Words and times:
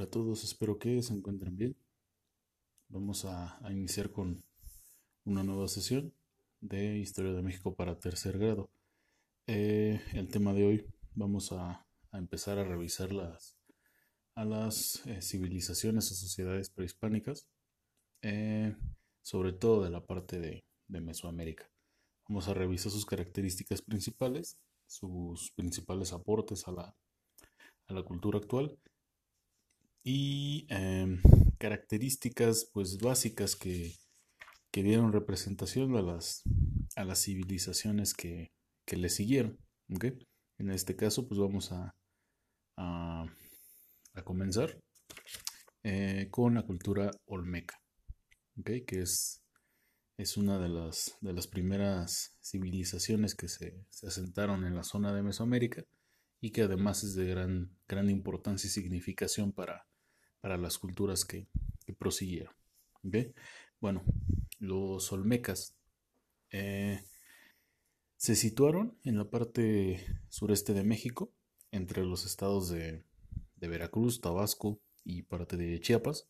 Hola 0.00 0.06
a 0.06 0.10
todos, 0.12 0.44
espero 0.44 0.78
que 0.78 1.02
se 1.02 1.12
encuentren 1.12 1.58
bien. 1.58 1.76
Vamos 2.88 3.26
a, 3.26 3.60
iniciar 3.70 4.10
con 4.10 4.42
una 5.26 5.44
nueva 5.44 5.68
sesión 5.68 6.14
de 6.62 6.96
Historia 6.96 7.34
de 7.34 7.42
México 7.42 7.74
para 7.74 7.98
tercer 7.98 8.38
grado. 8.38 8.70
Eh, 9.46 10.00
el 10.14 10.28
tema 10.28 10.54
de 10.54 10.64
hoy 10.64 10.86
vamos 11.14 11.52
a, 11.52 11.86
empezar 12.14 12.56
a 12.56 12.64
revisar 12.64 13.12
las, 13.12 13.58
a 14.36 14.46
las 14.46 15.04
eh, 15.04 15.20
civilizaciones 15.20 16.10
o 16.10 16.14
sociedades 16.14 16.70
prehispánicas, 16.70 17.46
eh, 18.22 18.74
sobre 19.20 19.52
todo 19.52 19.84
de 19.84 19.90
la 19.90 20.06
parte 20.06 20.40
de, 20.40 20.64
de 20.88 21.00
Mesoamérica. 21.02 21.70
Vamos 22.26 22.48
a 22.48 22.54
revisar 22.54 22.90
sus 22.90 23.04
características 23.04 23.82
principales, 23.82 24.56
sus 24.86 25.50
principales 25.50 26.14
aportes 26.14 26.66
a 26.68 26.72
la, 26.72 26.96
a 27.88 27.92
la 27.92 28.02
cultura 28.02 28.38
actual 28.38 28.78
y 30.02 30.66
em, 30.70 31.20
características 31.58 32.70
pues 32.72 32.98
básicas 32.98 33.56
que, 33.56 33.94
dieron 34.72 35.12
representación 35.12 35.96
a 35.96 36.02
las, 36.02 36.42
a 36.96 37.04
las 37.04 37.22
civilizaciones 37.22 38.14
que, 38.14 38.50
le 38.86 39.08
siguieron. 39.08 39.56
En 40.58 40.70
este 40.70 40.96
caso 40.96 41.28
pues 41.28 41.38
vamos 41.38 41.70
a, 41.70 41.94
a, 42.76 43.26
comenzar 44.24 44.80
eh, 45.84 46.28
con 46.30 46.54
la 46.54 46.62
cultura 46.62 47.10
olmeca, 47.26 47.80
que 48.64 48.84
es, 48.88 49.42
es 50.18 50.36
una 50.36 50.58
de 50.58 50.68
las, 50.68 51.16
de 51.20 51.32
las 51.32 51.46
primeras 51.46 52.36
civilizaciones 52.42 53.34
que 53.34 53.48
se, 53.48 53.86
se 53.90 54.08
asentaron 54.08 54.64
en 54.64 54.74
la 54.74 54.82
zona 54.82 55.14
de 55.14 55.22
Mesoamérica 55.22 55.84
y 56.40 56.50
que 56.50 56.62
además 56.62 57.04
es 57.04 57.14
de 57.14 57.26
gran, 57.26 57.76
gran 57.86 58.10
importancia 58.10 58.66
y 58.66 58.70
significación 58.70 59.52
para, 59.52 59.86
para 60.40 60.56
las 60.56 60.78
culturas 60.78 61.24
que, 61.24 61.48
prosiguieron. 61.98 62.54
Bueno, 63.80 64.04
los 64.60 65.10
olmecas 65.10 65.74
eh, 66.52 67.02
se 68.16 68.36
situaron 68.36 68.96
en 69.02 69.18
la 69.18 69.28
parte 69.28 70.06
sureste 70.28 70.72
de 70.72 70.84
México, 70.84 71.32
entre 71.72 72.04
los 72.04 72.26
estados 72.26 72.68
de, 72.68 73.04
Veracruz, 73.56 74.20
Tabasco 74.20 74.80
y 75.04 75.22
parte 75.22 75.56
de 75.56 75.80
Chiapas. 75.80 76.28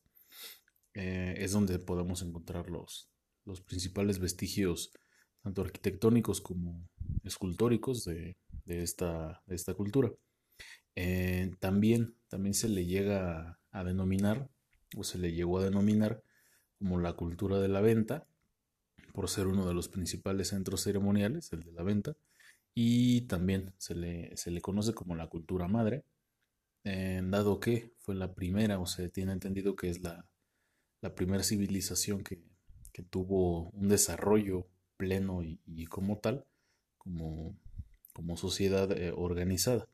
Eh, 0.95 1.35
es 1.39 1.53
donde 1.53 1.79
podemos 1.79 2.23
encontrar 2.23 2.71
los, 2.71 3.11
los 3.45 3.61
principales 3.61 4.19
vestigios, 4.19 4.93
tanto 5.43 5.63
arquitectónicos 5.63 6.41
como 6.41 6.89
escultóricos, 7.23 8.05
de, 8.05 8.37
esta, 8.67 9.43
de 9.47 9.55
esta 9.55 9.75
cultura. 9.75 10.11
Eh, 10.97 11.51
también, 11.61 12.17
también 12.29 12.55
se 12.55 12.69
le 12.69 12.87
llega 12.87 13.60
a 13.73 13.85
denominar, 13.85 14.49
o 14.97 15.05
se 15.05 15.19
le 15.19 15.33
llegó 15.33 15.59
a 15.59 15.65
denominar 15.65 16.23
como 16.79 16.99
la 16.99 17.13
cultura 17.13 17.59
de 17.59 17.69
la 17.69 17.81
venta, 17.81 18.27
por 19.13 19.29
ser 19.29 19.47
uno 19.47 19.67
de 19.67 19.75
los 19.75 19.89
principales 19.89 20.49
centros 20.49 20.83
ceremoniales, 20.83 21.53
el 21.53 21.63
de 21.63 21.73
la 21.73 21.83
venta, 21.83 22.17
y 22.75 23.23
también 23.23 23.73
se 23.79 23.95
le, 23.95 24.37
se 24.37 24.51
le 24.51 24.61
conoce 24.61 24.95
como 24.95 25.17
la 25.17 25.27
cultura 25.27 25.69
madre, 25.69 26.05
dado 26.85 27.61
que 27.61 27.93
fue 27.99 28.15
la 28.15 28.35
primera, 28.35 28.79
o 28.79 28.87
se 28.87 29.09
tiene 29.09 29.33
entendido 29.33 29.77
que 29.77 29.91
es 29.91 30.03
la, 30.03 30.27
la 31.01 31.15
primera 31.15 31.43
civilización 31.43 32.23
que, 32.23 32.39
tuvo 33.09 33.71
un 33.71 33.89
desarrollo 33.89 34.67
pleno 34.99 35.43
y, 35.43 35.87
como 35.87 36.19
tal, 36.19 36.45
como, 36.99 37.57
como 38.13 38.37
sociedad 38.37 38.93
eh, 38.93 39.11
organizada. 39.17 39.89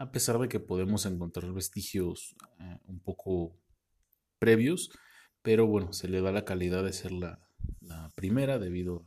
A 0.00 0.12
pesar 0.12 0.38
de 0.38 0.48
que 0.48 0.60
podemos 0.60 1.04
encontrar 1.04 1.52
vestigios 1.52 2.34
eh, 2.58 2.78
un 2.86 3.00
poco 3.00 3.54
previos, 4.38 4.90
pero 5.42 5.66
bueno, 5.66 5.92
se 5.92 6.08
le 6.08 6.22
da 6.22 6.32
la 6.32 6.46
calidad 6.46 6.82
de 6.82 6.94
ser 6.94 7.12
la, 7.12 7.38
primera 8.14 8.58
debido 8.58 9.04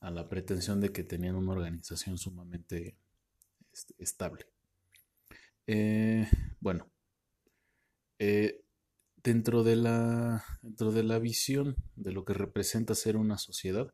a, 0.00 0.10
la 0.10 0.26
pretensión 0.30 0.80
de 0.80 0.90
que 0.90 1.04
tenían 1.04 1.34
una 1.36 1.52
organización 1.52 2.16
sumamente 2.16 2.96
estable. 3.98 4.46
Eh, 5.66 6.26
bueno, 6.60 6.90
eh, 8.18 8.64
dentro, 9.22 9.64
de 9.64 9.76
la, 9.76 10.42
dentro 10.62 10.92
de 10.92 11.02
la 11.02 11.18
visión 11.18 11.76
de 11.96 12.12
lo 12.12 12.24
que 12.24 12.32
representa 12.32 12.94
ser 12.94 13.18
una 13.18 13.36
sociedad, 13.36 13.92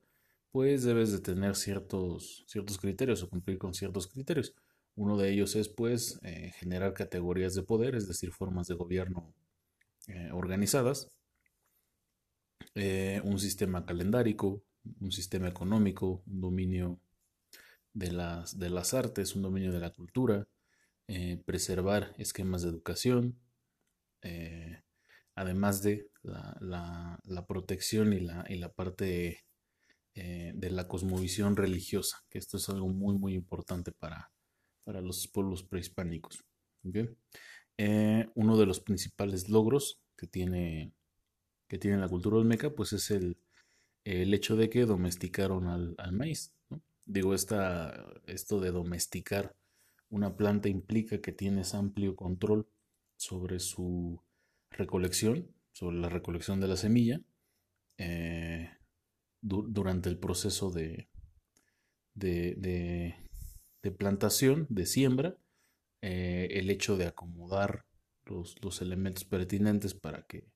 pues 0.53 0.85
debes 0.85 1.11
de 1.11 1.19
tener 1.19 1.57
ciertos, 1.57 2.45
ciertos 2.47 2.79
criterios 2.79 3.25
o 3.25 3.29
cumplir 3.29 3.59
con 3.59 3.75
ciertos 3.75 4.07
criterios. 4.07 4.55
Uno 4.97 5.19
de 5.19 5.31
ellos 5.31 5.55
es 5.57 5.69
pues 5.69 6.19
eh, 6.23 6.53
generar 6.59 6.95
categorías 6.95 7.55
de 7.55 7.63
poder, 7.63 7.95
es 7.95 8.09
decir, 8.09 8.33
formas 8.33 8.67
de 8.67 8.75
gobierno 8.75 9.35
eh, 10.09 10.31
organizadas, 10.33 11.11
eh, 12.75 13.21
un 13.23 13.39
sistema 13.39 13.85
calendárico, 13.85 14.63
un 15.01 15.13
sistema 15.13 15.49
económico, 15.49 16.23
un 16.27 16.41
dominio 16.41 16.99
de 17.93 18.13
las, 18.13 18.59
de 18.59 18.71
las 18.71 18.95
artes, 18.95 19.37
un 19.37 19.43
dominio 19.43 19.71
de 19.73 19.81
la 19.81 19.91
cultura, 19.91 20.49
preservar 21.45 22.15
esquemas 22.19 22.63
de 22.63 22.71
educación, 22.71 23.39
además 25.35 25.83
de 25.83 26.11
la, 26.23 26.57
la, 27.25 27.47
protección 27.47 28.13
y 28.13 28.21
la, 28.21 28.45
y 28.49 28.57
la 28.57 28.73
parte 28.73 29.45
de 30.15 30.71
la 30.71 30.89
cosmovisión 30.89 31.55
religiosa, 31.57 32.25
que 32.29 32.39
esto 32.39 32.57
es 32.57 32.69
algo 32.69 32.89
muy 32.89 33.17
muy 33.19 33.35
importante 33.35 33.93
para, 33.93 34.33
para 34.87 35.01
los 35.01 35.27
pueblos 35.27 35.65
prehispánicos. 35.65 36.45
Eh, 37.77 38.31
uno 38.37 38.57
de 38.57 38.67
los 38.67 38.79
principales 38.79 39.49
logros 39.49 40.01
que 40.17 40.29
tiene, 40.29 40.93
que 41.69 41.77
tiene 41.77 41.99
la 41.99 42.09
cultura 42.09 42.37
olmeca, 42.37 42.71
pues 42.71 42.93
es 42.93 43.11
el, 43.11 43.37
el 44.05 44.33
hecho 44.33 44.55
de 44.55 44.71
que 44.71 44.87
domesticaron 44.87 45.67
al, 45.67 46.13
maíz. 46.13 46.55
Digo, 47.05 47.35
esta, 47.35 48.07
esto 48.27 48.61
de 48.61 48.71
domesticar 48.71 49.57
una 50.09 50.37
planta 50.37 50.69
implica 50.69 51.21
que 51.21 51.33
tienes 51.33 51.75
amplio 51.75 52.15
control 52.15 52.69
sobre 53.17 53.59
su 53.59 54.23
recolección, 54.71 55.53
sobre 55.73 55.97
la 55.97 56.09
recolección 56.09 56.61
de 56.61 56.69
la 56.69 56.77
semilla, 56.77 57.21
eh, 57.99 58.71
durante 59.41 60.09
el 60.09 60.19
proceso 60.19 60.71
de, 60.71 61.09
de 62.15 62.55
de 62.55 63.26
plantación, 63.91 64.67
de 64.69 64.87
siembra, 64.87 65.37
eh, 66.03 66.49
el 66.53 66.71
hecho 66.71 66.97
de 66.97 67.07
acomodar 67.07 67.85
los, 68.25 68.57
los, 68.63 68.83
elementos 68.83 69.25
pertinentes 69.25 69.95
para 69.95 70.23
que, 70.27 70.49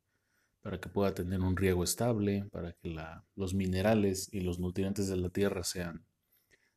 para 0.60 0.80
que 0.80 0.88
pueda 0.88 1.14
tener 1.14 1.40
un 1.40 1.56
riego 1.56 1.84
estable, 1.84 2.46
para 2.52 2.72
que 2.72 2.90
la, 2.90 3.24
los 3.36 3.54
minerales 3.54 4.28
y 4.32 4.40
los 4.40 4.58
nutrientes 4.58 5.08
de 5.08 5.16
la 5.16 5.30
tierra 5.30 5.64
sean, 5.64 6.04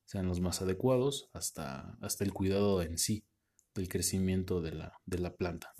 sean 0.05 0.27
los 0.27 0.39
más 0.39 0.61
adecuados, 0.61 1.29
hasta, 1.33 1.97
hasta 2.01 2.23
el 2.23 2.33
cuidado 2.33 2.81
en 2.81 2.97
sí 2.97 3.25
del 3.75 3.89
crecimiento 3.89 4.61
de 4.61 4.71
la, 4.73 4.99
de 5.05 5.19
la 5.19 5.35
planta. 5.35 5.73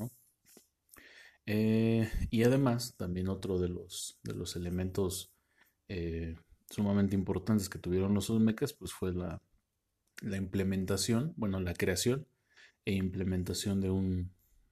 Eh, 1.45 2.09
y 2.29 2.43
además, 2.43 2.95
también 2.97 3.29
otro 3.29 3.59
de 3.59 3.69
los, 3.69 4.19
de 4.23 4.33
los 4.33 4.55
elementos 4.55 5.31
eh, 5.87 6.35
sumamente 6.69 7.15
importantes 7.15 7.69
que 7.69 7.79
tuvieron 7.79 8.13
los 8.13 8.29
olmecas, 8.29 8.73
pues 8.73 8.91
fue 8.93 9.13
la, 9.13 9.41
la 10.21 10.37
implementación, 10.37 11.33
bueno, 11.37 11.59
la 11.59 11.73
creación 11.73 12.27
e 12.85 12.93
implementación 12.93 13.81
de 13.81 13.89
un, 13.89 14.31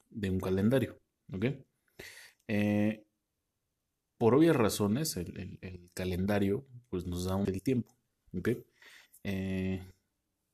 de 0.09 0.29
un 0.29 0.39
calendario. 0.39 0.99
Eh, 2.47 3.03
por 4.17 4.35
obvias 4.35 4.55
razones, 4.55 5.17
el, 5.17 5.89
calendario 5.93 6.67
pues, 6.89 7.05
nos 7.05 7.25
da 7.25 7.35
un 7.35 7.47
el 7.47 7.61
tiempo. 7.61 7.95
¿ok? 8.33 8.49
Eh, 9.23 9.81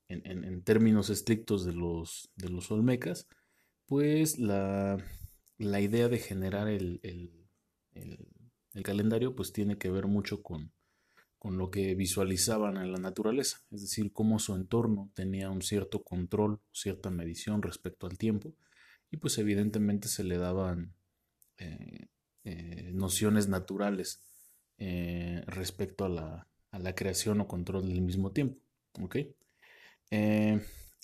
en, 0.10 0.64
términos 0.64 1.10
estrictos 1.10 1.66
de 1.66 1.74
los, 1.74 2.32
de 2.36 2.50
los 2.50 2.72
olmecas, 2.72 3.28
pues 3.86 4.40
la, 4.40 4.98
la 5.58 5.82
idea 5.82 6.08
de 6.08 6.20
generar 6.20 6.68
el, 6.68 7.00
el, 7.04 8.84
calendario 8.84 9.36
pues 9.36 9.52
tiene 9.52 9.78
que 9.78 9.90
ver 9.90 10.06
mucho 10.06 10.44
con, 10.44 10.72
con 11.40 11.58
lo 11.58 11.70
que 11.70 11.94
visualizaban 11.96 12.78
en 12.78 12.92
la 12.92 12.98
naturaleza, 12.98 13.62
es 13.72 13.82
decir, 13.82 14.12
cómo 14.12 14.40
su 14.40 14.56
entorno 14.56 15.12
tenía 15.14 15.50
un 15.50 15.62
cierto 15.62 16.04
control, 16.04 16.60
cierta 16.72 17.10
medición 17.12 17.62
respecto 17.62 18.08
al 18.08 18.18
tiempo, 18.18 18.54
y 19.12 19.18
pues 19.18 19.38
evidentemente 19.38 20.08
se 20.08 20.24
le 20.24 20.38
daban 20.38 20.94
eh, 21.58 22.08
eh, 22.44 22.92
nociones 22.94 23.48
naturales 23.48 24.22
eh, 24.78 25.44
respecto 25.48 26.06
a 26.06 26.10
la, 26.10 26.96
creación 26.96 27.42
o 27.42 27.48
control 27.48 27.88
del 27.88 28.02
mismo 28.02 28.32
tiempo. 28.32 28.60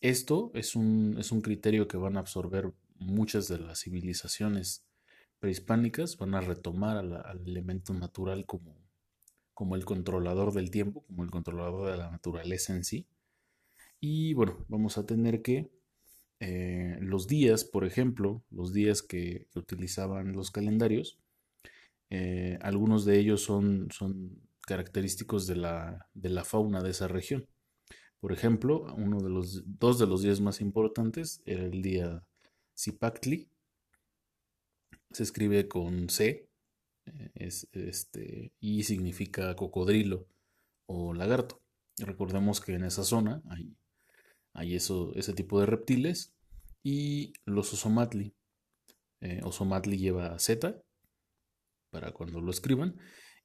esto 0.01 0.51
es 0.53 0.75
un, 0.75 1.15
es 1.19 1.31
un 1.31 1.41
criterio 1.41 1.87
que 1.87 1.97
van 1.97 2.17
a 2.17 2.21
absorber 2.21 2.71
muchas 2.97 3.47
de 3.47 3.59
las 3.59 3.81
civilizaciones 3.81 4.83
prehispánicas, 5.39 6.17
van 6.17 6.35
a 6.35 6.41
retomar 6.41 6.97
al 6.97 7.41
elemento 7.45 7.93
natural 7.93 8.45
como 8.45 8.82
como 9.53 9.75
el 9.75 9.85
controlador 9.85 10.53
del 10.53 10.71
tiempo, 10.71 11.03
como 11.07 11.23
el 11.23 11.31
controlador 11.31 11.91
de 11.91 11.97
la 11.97 12.11
naturaleza 12.11 12.75
en 12.75 12.83
sí. 12.83 13.07
Y 13.99 14.33
bueno, 14.33 14.65
vamos 14.67 14.97
a 14.97 15.05
tener 15.05 15.41
que 15.41 15.69
eh, 16.39 16.97
los 16.99 17.27
días, 17.27 17.63
por 17.63 17.85
ejemplo, 17.85 18.43
los 18.49 18.73
días 18.73 19.01
que, 19.01 19.47
utilizaban 19.55 20.33
los 20.33 20.51
calendarios, 20.51 21.19
eh, 22.09 22.59
algunos 22.61 23.05
de 23.05 23.17
ellos 23.19 23.41
son, 23.41 23.89
son 23.91 24.41
característicos 24.67 25.47
de 25.47 25.55
la, 25.55 26.09
de 26.13 26.29
la, 26.29 26.43
fauna 26.43 26.81
de 26.83 26.91
esa 26.91 27.07
región. 27.07 27.47
Por 28.19 28.33
ejemplo, 28.33 28.93
uno 28.97 29.21
de 29.21 29.29
los 29.29 29.63
dos 29.79 29.99
de 29.99 30.07
los 30.07 30.21
días 30.21 30.41
más 30.41 30.61
importantes 30.61 31.41
era 31.45 31.63
el 31.63 31.81
día 31.81 32.25
Zipactli. 32.77 33.49
Se 35.11 35.23
escribe 35.23 35.67
con 35.67 36.09
C 36.09 36.49
es, 37.35 37.67
este, 37.71 38.53
y 38.59 38.83
significa 38.83 39.55
cocodrilo 39.55 40.27
o 40.85 41.13
lagarto. 41.13 41.61
Recordemos 41.97 42.61
que 42.61 42.73
en 42.73 42.83
esa 42.83 43.03
zona 43.03 43.41
hay, 43.49 43.75
hay 44.53 44.75
eso, 44.75 45.13
ese 45.15 45.33
tipo 45.33 45.59
de 45.59 45.65
reptiles 45.65 46.33
y 46.83 47.33
los 47.45 47.73
osomatli. 47.73 48.33
Eh, 49.21 49.41
osomatli 49.43 49.97
lleva 49.97 50.37
Z 50.39 50.81
para 51.91 52.11
cuando 52.11 52.41
lo 52.41 52.51
escriban 52.51 52.97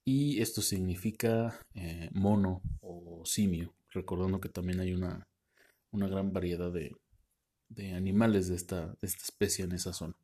y 0.04 0.40
esto 0.40 0.62
significa 0.62 1.60
eh, 1.74 2.08
mono 2.12 2.62
o 2.80 3.22
simio, 3.24 3.74
recordando 3.90 4.40
que 4.40 4.48
también 4.48 4.80
hay 4.80 4.94
una, 4.94 5.28
una 5.90 6.08
gran 6.08 6.32
variedad 6.32 6.72
de, 6.72 6.96
de 7.68 7.92
animales 7.92 8.48
de 8.48 8.56
esta, 8.56 8.86
de 8.86 9.06
esta, 9.06 9.22
especie 9.22 9.64
en 9.64 9.72
esa 9.72 9.92
zona. 9.92 10.14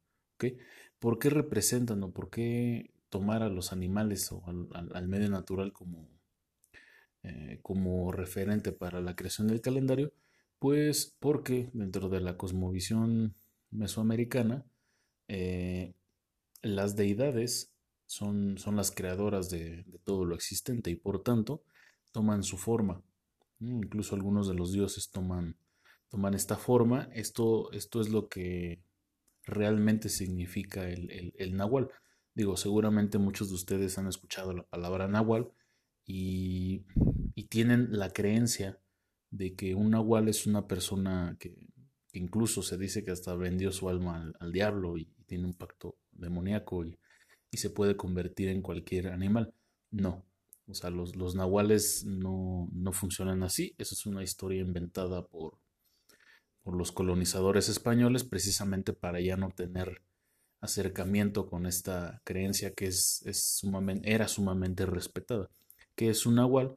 ¿Por 0.99 1.19
qué 1.19 1.31
representan 1.31 2.03
o 2.03 2.13
por 2.13 2.31
qué 2.31 2.94
tomar 3.15 3.45
a 3.45 3.49
los 3.49 3.73
animales 3.73 4.33
o 4.33 4.43
al, 4.73 5.07
medio 5.07 5.31
natural 5.31 5.73
como, 5.73 6.09
eh, 7.23 7.61
como 7.63 8.11
referente 8.11 8.73
para 8.73 9.01
la 9.01 9.15
creación 9.15 9.47
del 9.47 9.61
calendario? 9.61 10.13
Pues 10.59 11.15
porque 11.21 11.71
dentro 11.75 12.09
de 12.09 12.21
la 12.21 12.37
cosmovisión 12.37 13.37
mesoamericana, 13.71 14.65
eh, 15.29 15.95
las 16.61 16.97
deidades 16.97 17.73
son, 18.07 18.59
son 18.59 18.75
las 18.75 18.91
creadoras 18.91 19.49
de, 19.49 19.85
todo 20.03 20.25
lo 20.25 20.35
existente 20.35 20.91
y 20.91 20.97
por 20.97 21.23
tanto 21.23 21.63
toman 22.11 22.43
su 22.43 22.59
forma. 22.59 23.01
Incluso 23.61 24.17
algunos 24.17 24.49
de 24.49 24.55
los 24.55 24.73
dioses 24.73 25.13
toman, 25.13 25.57
toman 26.09 26.35
esta 26.35 26.57
forma. 26.57 27.09
Esto, 27.13 27.71
esto 27.71 28.01
es 28.01 28.09
lo 28.09 28.29
que 28.29 28.83
realmente 29.45 30.09
significa 30.09 30.89
el, 30.89 31.33
el, 31.37 31.57
nahual. 31.57 31.91
Digo, 32.35 32.57
seguramente 32.57 33.19
muchos 33.19 33.49
de 33.49 33.55
ustedes 33.55 33.97
han 33.99 34.09
escuchado 34.09 34.53
la 34.53 34.65
palabra 34.65 35.09
nahual 35.09 35.53
y, 36.05 36.85
y 37.35 37.45
tienen 37.45 37.89
la 37.91 38.11
creencia 38.11 38.81
de 39.31 39.55
que 39.55 39.75
un 39.75 39.91
nahual 39.91 40.29
es 40.29 40.47
una 40.47 40.67
persona 40.67 41.37
que, 41.39 41.69
incluso 42.15 42.63
se 42.63 42.79
dice 42.79 43.05
que 43.05 43.11
hasta 43.11 43.35
vendió 43.35 43.73
su 43.73 43.89
alma 43.89 44.33
al, 44.39 44.53
diablo 44.53 44.97
y, 44.97 45.11
tiene 45.27 45.47
un 45.47 45.55
pacto 45.55 45.97
demoníaco 46.13 46.85
y, 46.85 46.99
se 47.53 47.71
puede 47.71 47.97
convertir 47.97 48.49
en 48.49 48.63
cualquier 48.63 49.07
animal. 49.09 49.55
No, 49.93 50.27
o 50.67 50.75
sea, 50.75 50.91
los, 50.91 51.15
los 51.15 51.37
nahuales 51.37 52.05
no, 52.05 52.69
no, 52.73 52.93
funcionan 52.93 53.45
así. 53.45 53.77
Esa 53.79 53.95
es 53.95 54.07
una 54.07 54.25
historia 54.25 54.61
inventada 54.61 55.25
por, 55.29 55.59
por 56.65 56.77
los 56.77 56.91
colonizadores 56.91 57.69
españoles 57.69 58.25
precisamente 58.25 58.93
para 58.93 59.21
ya 59.21 59.37
no 59.37 59.51
tener 59.51 60.03
acercamiento 60.65 61.47
con 61.47 61.67
esta 61.67 62.21
creencia 62.25 62.73
que 62.75 62.87
es, 62.87 63.25
era 64.03 64.29
sumamente 64.29 64.87
respetada. 64.87 65.49
que 65.95 66.11
es 66.11 66.27
un 66.27 66.37
nahual? 66.37 66.77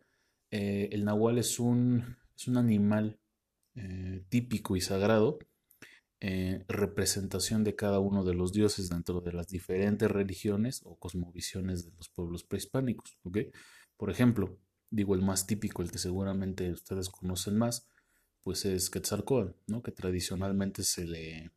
Eh, 0.51 0.89
el 0.91 1.03
nahual 1.05 1.37
es 1.39 1.59
un, 1.59 2.17
es 2.35 2.47
un 2.47 2.57
animal 2.57 3.19
eh, 3.75 4.23
típico 4.29 4.75
y 4.75 4.81
sagrado, 4.81 5.39
eh, 6.19 6.63
representación 6.67 7.63
de 7.63 7.75
cada 7.75 7.99
uno 7.99 8.23
de 8.23 8.33
los 8.33 8.51
dioses 8.51 8.89
dentro 8.89 9.21
de 9.21 9.33
las 9.33 9.47
diferentes 9.47 10.09
religiones 10.09 10.81
o 10.83 10.97
cosmovisiones 10.97 11.85
de 11.85 11.91
los 11.95 12.09
pueblos 12.09 12.43
prehispánicos. 12.43 13.17
Por 13.97 14.09
ejemplo, 14.09 14.57
digo 14.89 15.15
el 15.15 15.21
más 15.21 15.47
típico, 15.47 15.81
el 15.81 15.91
que 15.91 15.99
seguramente 15.99 16.71
ustedes 16.71 17.09
conocen 17.09 17.57
más, 17.57 17.87
pues 18.41 18.65
es 18.65 18.89
Quetzalcóatl, 18.89 19.51
¿no? 19.67 19.83
que 19.83 19.91
tradicionalmente 19.91 20.83
se 20.83 21.05
le, 21.05 21.51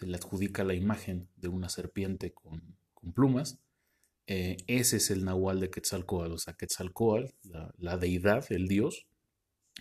se 0.00 0.06
le 0.06 0.16
adjudica 0.16 0.64
la 0.64 0.72
imagen 0.72 1.28
de 1.36 1.48
una 1.48 1.68
serpiente 1.68 2.32
con, 2.32 2.78
plumas. 3.14 3.58
Eh, 4.26 4.56
ese 4.66 4.96
es 4.96 5.10
el 5.10 5.24
nahual 5.24 5.60
de 5.60 5.70
Quetzalcóatl, 5.70 6.32
o 6.32 6.38
sea, 6.38 6.54
Quetzalcóatl, 6.54 7.32
la 7.78 7.96
deidad, 7.98 8.44
el 8.50 8.66
dios, 8.66 9.06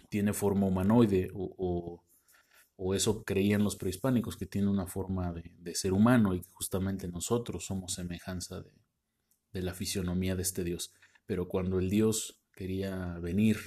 tiene 0.10 0.34
forma 0.34 0.68
humanoide 0.68 1.30
o, 1.34 2.04
eso 2.96 3.24
creían 3.24 3.64
los 3.64 3.76
prehispánicos, 3.76 4.38
que 4.38 4.46
tiene 4.46 4.70
una 4.70 4.88
forma 4.88 5.34
de, 5.34 5.76
ser 5.76 5.92
humano 5.92 6.34
y 6.34 6.42
que 6.42 6.50
justamente 6.54 7.08
nosotros 7.10 7.66
somos 7.66 7.94
semejanza 7.94 8.62
de, 9.52 9.62
la 9.62 9.74
fisionomía 9.74 10.36
de 10.36 10.42
este 10.42 10.64
Dios. 10.64 10.94
Pero 11.26 11.48
cuando 11.48 11.80
el 11.80 11.90
Dios 11.90 12.40
quería 12.54 13.20
venir 13.20 13.58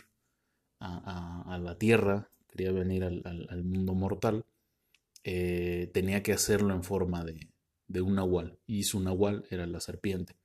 a, 0.81 1.58
la 1.62 1.76
tierra, 1.76 2.31
quería 2.49 2.72
venir 2.72 3.04
al, 3.04 3.64
mundo 3.64 3.94
mortal, 3.94 4.46
eh, 5.25 5.91
tenía 5.93 6.23
que 6.23 6.33
hacerlo 6.33 6.75
en 6.75 6.83
forma 6.83 7.25
de, 7.25 7.49
de 7.89 8.01
un 8.03 8.15
nahual, 8.15 8.59
y 8.67 8.85
su 8.85 9.01
nahual 9.01 9.45
era 9.51 9.67
la 9.67 9.81
serpiente. 9.81 10.37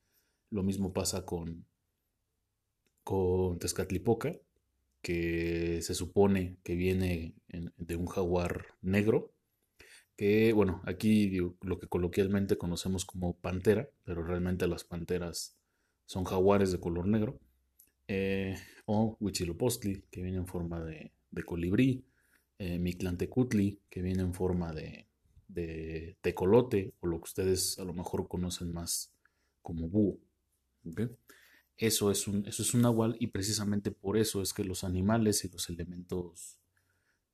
Lo 0.50 0.62
mismo 0.62 0.92
pasa 0.92 1.24
con, 1.24 1.66
con 3.04 3.58
Tezcatlipoca, 3.58 4.32
que 5.02 5.80
se 5.82 5.94
supone 5.94 6.58
que 6.62 6.74
viene 6.74 7.34
de 7.76 7.96
un 7.96 8.06
jaguar 8.06 8.74
negro, 8.82 9.32
que 10.16 10.52
bueno, 10.52 10.82
aquí 10.84 11.30
lo 11.60 11.78
que 11.78 11.86
coloquialmente 11.86 12.58
conocemos 12.58 13.04
como 13.04 13.36
pantera, 13.38 13.88
pero 14.04 14.24
realmente 14.24 14.66
las 14.66 14.82
panteras 14.84 15.56
son 16.06 16.24
jaguares 16.24 16.72
de 16.72 16.80
color 16.80 17.06
negro, 17.06 17.38
eh, 18.08 18.56
o 18.86 19.16
Huitzilopochtli, 19.20 20.02
que 20.10 20.22
viene 20.22 20.38
en 20.38 20.46
forma 20.46 20.82
de, 20.82 21.12
colibrí, 21.44 22.04
eh, 22.58 22.78
Mictlantecutli, 22.78 23.80
que 23.88 24.02
viene 24.02 24.22
en 24.22 24.34
forma 24.34 24.72
de, 24.72 25.06
de, 25.48 26.16
tecolote, 26.20 26.94
o 27.00 27.06
lo 27.06 27.18
que 27.18 27.24
ustedes 27.24 27.78
a 27.78 27.84
lo 27.84 27.94
mejor 27.94 28.28
conocen 28.28 28.72
más 28.72 29.12
como 29.62 29.88
búho. 29.88 30.18
Eso 31.76 32.10
es 32.10 32.26
un, 32.26 32.46
eso 32.46 32.62
es 32.62 32.74
un 32.74 32.82
nahual 32.82 33.16
y 33.20 33.28
precisamente 33.28 33.92
por 33.92 34.16
eso 34.16 34.42
es 34.42 34.52
que 34.52 34.64
los 34.64 34.82
animales 34.82 35.44
y 35.44 35.48
los 35.48 35.68
elementos, 35.70 36.58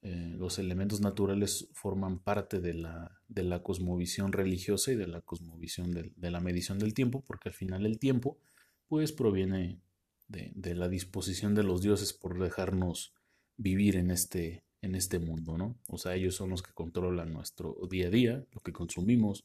eh, 0.03 0.35
los 0.37 0.59
elementos 0.59 1.01
naturales 1.01 1.69
forman 1.73 2.19
parte 2.19 2.61
de 2.61 2.75
la, 2.75 3.23
de 3.29 3.43
la 3.43 3.63
cosmovisión 3.63 4.33
religiosa 4.33 4.93
y 4.93 4.97
de 4.97 5.07
la 5.07 5.23
cosmovisión 5.23 5.93
de, 5.93 6.31
la 6.31 6.41
medición 6.41 6.79
del 6.79 6.93
tiempo, 6.93 7.25
porque 7.27 7.49
al 7.49 7.55
final 7.55 7.87
el 7.87 7.99
tiempo 7.99 8.39
pues 8.87 9.13
proviene 9.13 9.81
de, 10.29 10.75
la 10.75 10.89
disposición 10.89 11.55
de 11.55 11.63
los 11.63 11.81
dioses 11.81 12.13
por 12.13 12.39
dejarnos 12.39 13.15
vivir 13.57 13.97
en 13.97 14.11
este, 14.11 14.63
en 14.85 14.95
este 14.95 15.19
mundo, 15.19 15.57
¿no? 15.57 15.77
O 15.89 15.99
sea, 15.99 16.15
ellos 16.15 16.35
son 16.35 16.51
los 16.51 16.63
que 16.63 16.73
controlan 16.73 17.33
nuestro 17.33 17.77
día 17.91 18.09
a 18.09 18.11
día, 18.11 18.45
lo 18.53 18.61
que 18.61 18.73
consumimos, 18.73 19.45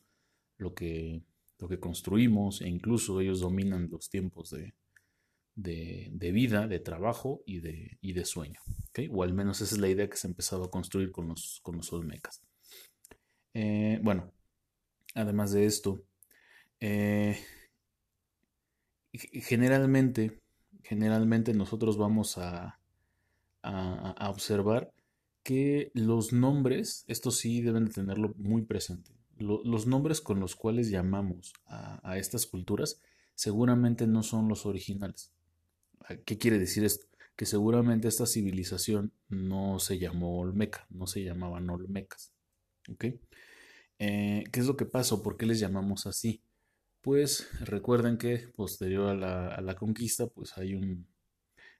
lo 0.57 0.73
que, 0.73 1.23
lo 1.59 1.67
que 1.69 1.79
construimos 1.79 2.61
e 2.61 2.67
incluso 2.67 3.21
ellos 3.21 3.39
dominan 3.39 3.89
los 3.89 4.09
tiempos 4.09 4.49
de, 4.49 4.73
de, 5.55 6.31
vida, 6.31 6.67
de 6.67 6.79
trabajo 6.79 7.41
y 7.45 7.59
de, 7.59 7.97
de 8.01 8.25
sueño. 8.25 8.59
O 9.11 9.23
al 9.23 9.33
menos 9.33 9.61
esa 9.61 9.75
es 9.75 9.81
la 9.81 9.87
idea 9.87 10.09
que 10.09 10.17
se 10.17 10.27
ha 10.27 10.29
empezado 10.29 10.65
a 10.65 10.71
construir 10.71 11.11
con 11.11 11.29
los, 11.29 11.61
con 11.63 11.77
los 11.77 11.91
Olmecas. 11.93 12.41
Eh, 13.53 13.99
bueno, 14.03 14.31
además 15.15 15.53
de 15.53 15.65
esto, 15.65 16.03
eh, 16.81 17.39
generalmente, 19.13 20.41
generalmente 20.83 21.53
nosotros 21.53 21.97
vamos 21.97 22.37
a, 22.37 22.79
a, 23.63 24.29
observar 24.29 24.91
que 25.43 25.91
los 25.93 26.33
nombres, 26.33 27.03
esto 27.07 27.31
sí 27.31 27.61
deben 27.61 27.85
de 27.85 27.91
tenerlo 27.91 28.33
muy 28.37 28.63
presente, 28.63 29.11
los 29.37 29.87
nombres 29.87 30.21
con 30.21 30.39
los 30.39 30.55
cuales 30.55 30.89
llamamos 30.89 31.53
a, 31.65 32.17
estas 32.17 32.45
culturas 32.45 33.01
seguramente 33.35 34.05
no 34.05 34.21
son 34.21 34.49
los 34.49 34.65
originales. 34.65 35.31
¿Qué 36.25 36.37
quiere 36.37 36.59
decir 36.59 36.83
esto? 36.83 37.07
Que 37.35 37.45
seguramente 37.45 38.07
esta 38.07 38.25
civilización 38.25 39.13
no 39.29 39.79
se 39.79 39.97
llamó 39.97 40.39
Olmeca, 40.39 40.85
no 40.89 41.07
se 41.07 41.23
llamaban 41.23 41.69
Olmecas. 41.69 42.33
¿Ok? 42.91 43.05
Eh, 43.99 44.43
¿Qué 44.51 44.59
es 44.59 44.65
lo 44.65 44.75
que 44.75 44.85
pasó? 44.85 45.23
¿Por 45.23 45.37
qué 45.37 45.45
les 45.45 45.59
llamamos 45.59 46.05
así? 46.05 46.43
Pues 47.01 47.47
recuerden 47.61 48.17
que 48.17 48.49
posterior 48.55 49.23
a 49.23 49.61
la, 49.61 49.75
conquista, 49.75 50.27
pues 50.27 50.57
hay 50.57 50.75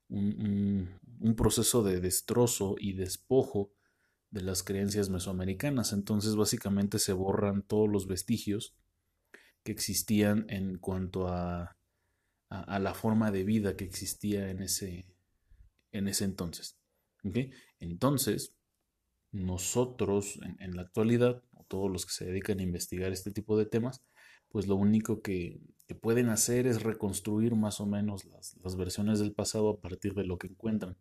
un, 0.09 0.89
un, 1.19 1.35
proceso 1.35 1.83
de 1.83 2.01
destrozo 2.01 2.75
y 2.79 2.93
despojo 2.93 3.71
de 4.31 4.41
las 4.41 4.63
creencias 4.63 5.09
mesoamericanas. 5.09 5.93
Entonces 5.93 6.35
básicamente 6.35 6.99
se 6.99 7.13
borran 7.13 7.61
todos 7.61 7.89
los 7.89 8.07
vestigios 8.07 8.75
que 9.63 9.71
existían 9.71 10.45
en 10.49 10.77
cuanto 10.77 11.27
a 11.27 11.79
a, 12.49 12.79
la 12.79 12.93
forma 12.93 13.31
de 13.31 13.43
vida 13.43 13.75
que 13.75 13.85
existía 13.85 14.49
en 14.49 14.61
ese, 14.61 15.05
en 15.91 16.07
ese 16.07 16.25
entonces. 16.25 16.77
Entonces, 17.79 18.55
nosotros 19.31 20.39
en, 20.59 20.75
la 20.75 20.83
actualidad, 20.83 21.43
todos 21.67 21.91
los 21.91 22.05
que 22.05 22.13
se 22.13 22.25
dedican 22.25 22.59
a 22.59 22.63
investigar 22.63 23.11
este 23.11 23.31
tipo 23.31 23.57
de 23.57 23.65
temas, 23.65 24.01
pues 24.49 24.67
lo 24.67 24.75
único 24.75 25.21
que, 25.21 25.61
pueden 26.01 26.29
hacer 26.29 26.67
es 26.67 26.83
reconstruir 26.83 27.55
más 27.55 27.79
o 27.81 27.87
menos 27.87 28.23
las, 28.25 28.75
versiones 28.77 29.17
del 29.17 29.33
pasado 29.33 29.69
a 29.71 29.81
partir 29.81 30.13
de 30.13 30.23
lo 30.23 30.37
que 30.37 30.45
encuentran. 30.45 30.95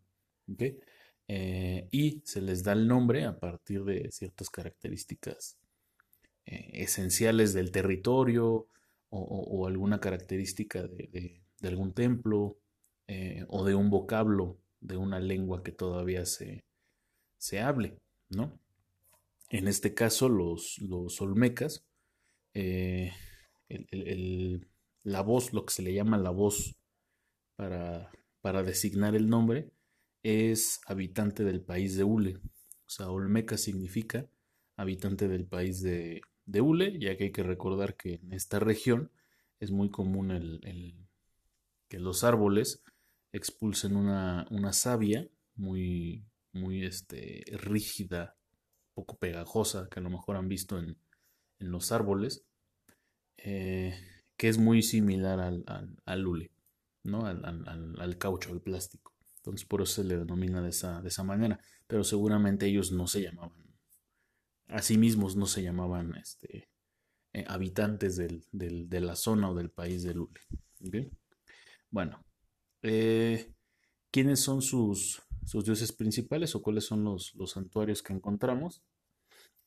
Eh, 1.27 1.87
y 1.91 2.23
se 2.25 2.41
les 2.41 2.63
da 2.63 2.73
el 2.73 2.87
nombre 2.87 3.25
a 3.25 3.39
partir 3.39 3.83
de 3.83 4.11
ciertas 4.11 4.49
características 4.49 5.59
eh, 6.47 6.71
esenciales 6.73 7.53
del 7.53 7.71
territorio 7.71 8.65
o, 9.11 9.67
alguna 9.67 9.99
característica 9.99 10.87
de, 10.87 11.39
algún 11.61 11.93
templo 11.93 12.57
eh, 13.07 13.45
o 13.47 13.63
de 13.63 13.75
un 13.75 13.91
vocablo 13.91 14.57
de 14.81 14.97
una 14.97 15.19
lengua 15.19 15.61
que 15.61 15.71
todavía 15.71 16.25
se, 16.25 16.63
se 17.37 17.59
hable, 17.59 17.99
¿no? 18.29 18.59
En 19.49 19.67
este 19.67 19.93
caso, 19.93 20.29
los, 20.29 20.79
los 20.79 21.21
olmecas, 21.21 21.83
eh, 23.69 24.59
la 25.03 25.21
voz, 25.21 25.53
lo 25.53 25.65
que 25.65 25.73
se 25.73 25.81
le 25.81 25.93
llama 25.93 26.17
la 26.17 26.31
voz 26.31 26.75
para, 27.55 28.11
para 28.41 28.63
designar 28.63 29.15
el 29.15 29.29
nombre, 29.29 29.71
es 30.23 30.81
habitante 30.85 31.43
del 31.43 31.61
país 31.61 31.95
de 31.95 32.03
Ule. 32.03 32.37
O 32.85 32.89
sea, 32.89 33.09
olmeca 33.09 33.57
significa 33.57 34.27
habitante 34.75 35.27
del 35.27 35.45
país 35.45 35.81
de, 35.81 36.21
de 36.49 36.61
hule, 36.61 36.97
ya 36.99 37.15
que 37.15 37.25
hay 37.25 37.31
que 37.31 37.43
recordar 37.43 37.95
que 37.95 38.15
en 38.15 38.33
esta 38.33 38.59
región 38.59 39.11
es 39.59 39.71
muy 39.71 39.89
común 39.89 40.31
el, 40.31 40.95
que 41.87 41.99
los 41.99 42.23
árboles 42.23 42.81
expulsen 43.31 43.95
una, 43.95 44.47
savia 44.73 45.27
muy, 45.55 46.25
muy 46.53 46.85
este, 46.85 47.43
rígida, 47.51 48.37
poco 48.93 49.17
pegajosa, 49.17 49.89
que 49.89 49.99
a 49.99 50.03
lo 50.03 50.09
mejor 50.09 50.37
han 50.37 50.47
visto 50.47 50.79
en, 50.79 50.97
los 51.59 51.91
árboles, 51.91 52.45
eh, 53.43 53.93
que 54.37 54.49
es 54.49 54.57
muy 54.57 54.81
similar 54.81 55.39
al, 55.39 55.63
al, 56.05 56.27
hule, 56.27 56.51
¿no? 57.03 57.25
Al, 57.25 58.17
caucho, 58.17 58.51
al 58.51 58.61
plástico. 58.61 59.13
Entonces 59.37 59.65
por 59.65 59.81
eso 59.81 60.01
se 60.01 60.03
le 60.03 60.17
denomina 60.17 60.61
de 60.61 60.69
esa, 60.69 61.01
de 61.01 61.09
esa 61.09 61.23
manera. 61.23 61.59
Pero 61.87 62.03
seguramente 62.03 62.67
ellos 62.67 62.91
no 62.91 63.07
se 63.07 63.21
llamaban, 63.21 63.65
a 64.67 64.81
sí 64.81 64.97
mismos 64.97 65.35
no 65.35 65.45
se 65.45 65.63
llamaban 65.63 66.15
este, 66.15 66.69
eh, 67.33 67.45
habitantes 67.47 68.17
de 68.17 69.01
la 69.01 69.15
zona 69.15 69.49
o 69.49 69.55
del 69.55 69.69
país 69.69 70.03
de 70.03 70.13
Lule. 70.13 71.11
Bueno, 71.89 72.23
eh, 72.81 73.53
¿quiénes 74.11 74.39
son 74.39 74.61
sus, 74.61 75.21
sus, 75.45 75.65
dioses 75.65 75.91
principales 75.91 76.55
o 76.55 76.61
cuáles 76.61 76.85
son 76.85 77.03
los, 77.03 77.33
santuarios 77.47 78.03
que 78.03 78.13
encontramos? 78.13 78.83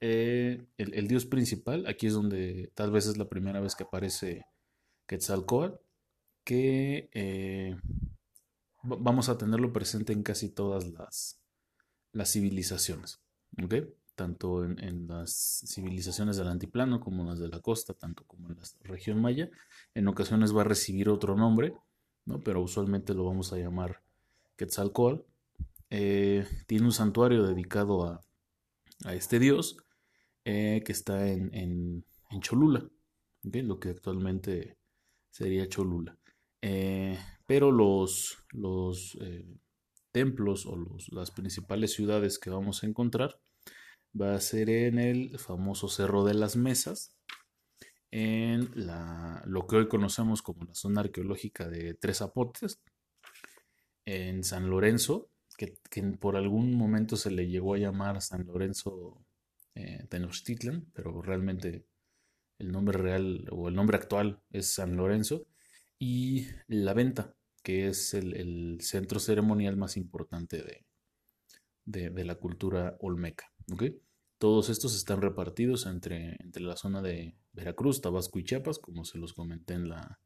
Eh, 0.05 0.67
el, 0.79 1.07
dios 1.07 1.27
principal, 1.27 1.87
aquí 1.87 2.09
es 2.09 2.15
donde 2.15 2.73
tal 2.75 2.91
vez 2.91 3.07
es 3.07 3.17
la 3.17 3.29
primera 3.29 3.61
vez 3.61 3.77
que 3.77 3.85
aparece 3.85 4.45
Quetzalcoatl, 5.07 5.77
que 6.45 7.09
vamos 8.83 9.29
a 9.29 9.39
tenerlo 9.39 9.73
presente 9.73 10.13
en 10.13 10.25
casi 10.25 10.49
todas 10.49 10.89
las, 10.89 11.41
las 12.13 12.33
civilizaciones. 12.33 13.21
tanto 14.15 14.65
en, 14.65 15.07
las 15.07 15.65
civilizaciones 15.67 16.37
del 16.37 16.49
antiplano 16.49 17.01
como 17.01 17.23
en 17.23 17.29
las 17.29 17.39
de 17.39 17.49
la 17.49 17.61
costa, 17.61 17.95
tanto 17.95 18.25
como 18.25 18.49
en 18.49 18.57
la 18.57 18.65
región 18.83 19.21
maya. 19.21 19.51
En 19.95 20.09
ocasiones 20.09 20.55
va 20.55 20.63
a 20.63 20.65
recibir 20.65 21.09
otro 21.09 21.37
nombre, 21.37 21.75
¿no? 22.25 22.41
pero 22.41 22.61
usualmente 22.61 23.15
lo 23.15 23.25
vamos 23.25 23.53
a 23.53 23.57
llamar 23.57 24.03
Quetzalcoatl. 24.57 25.23
Eh, 25.91 26.47
tiene 26.67 26.87
un 26.87 26.93
santuario 26.93 27.47
dedicado 27.47 28.05
a, 28.05 28.25
este 29.13 29.39
dios 29.39 29.79
eh, 30.45 30.83
que 30.85 30.93
está 30.93 31.29
en, 31.29 32.05
Cholula, 32.41 32.89
lo 33.43 33.79
que 33.79 33.91
actualmente 33.91 34.79
sería 35.31 35.69
Cholula. 35.69 36.19
Eh, 36.63 37.19
pero 37.47 37.71
los, 37.71 38.39
los 38.51 39.19
templos 40.13 40.67
o 40.67 40.79
las 41.11 41.31
principales 41.31 41.93
ciudades 41.93 42.39
que 42.39 42.51
vamos 42.51 42.83
a 42.83 42.87
encontrar 42.87 43.41
va 44.19 44.35
a 44.35 44.41
ser 44.41 44.71
en 44.71 44.99
el 44.99 45.39
famoso 45.39 45.89
Cerro 45.89 46.25
de 46.25 46.35
las 46.35 46.57
Mesas, 46.57 47.17
en 48.11 48.71
la, 48.75 49.43
lo 49.47 49.67
que 49.67 49.77
hoy 49.77 49.89
conocemos 49.89 50.43
como 50.43 50.65
la 50.65 50.75
zona 50.75 51.01
arqueológica 51.01 51.69
de 51.69 51.95
Tres 51.95 52.19
Zapotes, 52.19 52.81
en 54.05 54.45
San 54.45 54.69
Lorenzo, 54.69 55.31
que, 55.57 55.79
por 56.21 56.37
algún 56.37 56.75
momento 56.75 57.17
se 57.17 57.31
le 57.31 57.49
llegó 57.49 57.75
a 57.75 57.79
llamar 57.79 58.21
San 58.21 58.47
Lorenzo 58.47 59.25
eh, 59.75 60.07
Tenochtitlan, 60.09 60.91
pero 60.93 61.23
realmente 61.23 61.87
el 62.59 62.73
nombre 62.73 62.99
real 62.99 63.47
o 63.51 63.69
el 63.69 63.75
nombre 63.75 63.97
actual 63.97 64.41
es 64.51 64.75
San 64.75 64.97
Lorenzo, 64.97 65.47
y 65.99 66.47
La 66.67 66.95
Venta, 66.95 67.35
que 67.63 67.87
es 67.87 68.15
el, 68.15 68.79
centro 68.81 69.21
ceremonial 69.21 69.77
más 69.77 69.97
importante 69.97 70.63
de, 70.63 72.11
de, 72.11 72.25
la 72.25 72.35
cultura 72.35 72.97
olmeca. 73.01 73.53
Todos 74.39 74.69
estos 74.71 74.97
están 74.97 75.23
repartidos 75.23 75.87
entre, 75.87 76.37
entre 76.41 76.63
la 76.63 76.77
zona 76.77 77.03
de 77.03 77.37
Veracruz, 77.53 78.01
Tabasco 78.01 78.41
y 78.41 78.45
Chiapas, 78.45 78.81
como 78.81 79.05
se 79.05 79.19
los 79.19 79.33
comenté 79.33 79.75
en 79.75 79.89
la, 79.89 80.19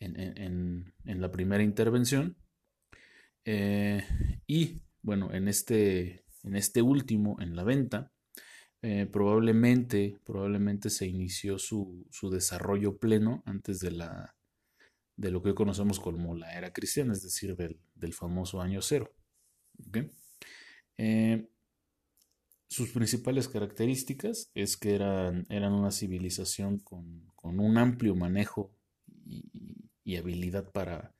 en, 0.00 0.92
la 1.04 1.30
primera 1.30 1.62
intervención. 1.62 2.36
Eh, 3.44 4.02
y 4.46 4.82
bueno, 5.02 5.32
en 5.32 5.48
este, 5.48 6.24
en 6.42 6.56
este 6.56 6.82
último, 6.82 7.40
en 7.40 7.54
la 7.54 7.64
venta, 7.64 8.11
eh, 8.82 9.06
probablemente, 9.06 10.18
probablemente 10.24 10.90
se 10.90 11.06
inició 11.06 11.58
su, 11.58 12.04
desarrollo 12.30 12.98
pleno 12.98 13.42
antes 13.46 13.78
de, 13.78 13.92
la, 13.92 14.34
de 15.16 15.30
lo 15.30 15.40
que 15.40 15.50
hoy 15.50 15.54
conocemos 15.54 16.00
como 16.00 16.34
la 16.34 16.52
era 16.58 16.72
cristiana, 16.72 17.12
es 17.12 17.22
decir, 17.22 17.56
del, 17.56 18.12
famoso 18.12 18.60
año 18.60 18.82
cero. 18.82 19.14
Eh, 20.98 21.48
sus 22.68 22.90
principales 22.90 23.48
características 23.48 24.50
es 24.54 24.76
que 24.76 24.94
eran, 24.94 25.46
eran 25.48 25.74
una 25.74 25.90
civilización 25.90 26.78
con, 26.78 27.30
un 27.42 27.78
amplio 27.78 28.14
manejo 28.14 28.74
y, 29.24 30.16
habilidad 30.16 30.72
para, 30.72 31.14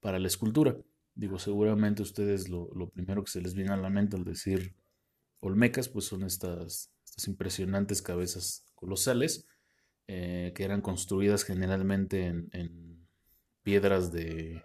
para, 0.00 0.18
la 0.18 0.28
escultura. 0.28 0.76
Digo, 1.14 1.38
seguramente 1.38 2.02
ustedes 2.02 2.48
lo, 2.48 2.88
primero 2.90 3.22
que 3.22 3.30
se 3.30 3.40
les 3.40 3.54
viene 3.54 3.72
a 3.72 3.76
la 3.76 3.90
mente 3.90 4.16
al 4.16 4.24
decir 4.24 4.74
olmecas, 5.40 5.88
pues 5.88 6.04
son 6.06 6.22
estas, 6.22 6.92
impresionantes 7.26 8.02
cabezas 8.02 8.64
colosales 8.74 9.46
eh, 10.08 10.52
que 10.54 10.64
eran 10.64 10.80
construidas 10.80 11.44
generalmente 11.44 12.26
en, 12.26 13.06
piedras 13.62 14.12
de, 14.12 14.64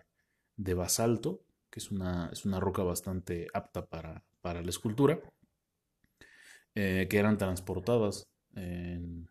basalto, 0.58 1.44
que 1.70 1.80
es 1.80 1.92
una, 1.92 2.30
es 2.32 2.46
una 2.46 2.60
roca 2.60 2.82
bastante 2.82 3.48
apta 3.54 3.86
para, 3.86 4.25
para 4.42 4.63
la 4.63 4.70
escultura 4.70 5.20
eh, 6.80 7.08
que 7.10 7.18
eran 7.18 7.38
transportadas 7.38 8.27
en, 8.54 9.27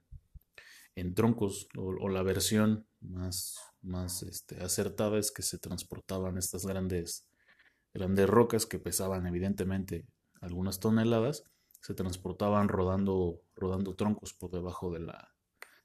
troncos 1.14 1.68
o, 1.76 2.08
la 2.08 2.22
versión 2.22 2.86
más, 3.00 3.56
más 3.82 4.24
este, 4.24 4.60
acertada 4.62 5.18
es 5.18 5.30
que 5.30 5.42
se 5.42 5.58
transportaban 5.58 6.38
estas 6.38 6.66
grandes, 6.66 7.26
grandes 7.94 8.28
rocas 8.28 8.66
que 8.66 8.78
pesaban 8.78 9.26
evidentemente 9.26 10.06
algunas 10.40 10.80
toneladas, 10.80 11.44
se 11.86 11.94
transportaban 11.94 12.68
rodando, 12.68 13.40
rodando 13.54 13.94
troncos 13.94 14.34
por 14.34 14.50
debajo 14.50 14.90
de 14.90 14.98
la, 14.98 15.32